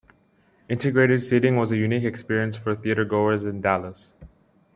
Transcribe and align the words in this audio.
Integrated 0.67 1.23
seating 1.23 1.57
was 1.57 1.71
a 1.71 1.77
unique 1.77 2.05
experience 2.05 2.55
for 2.55 2.75
theatergoers 2.75 3.47
in 3.47 3.61
Dallas. 3.61 4.07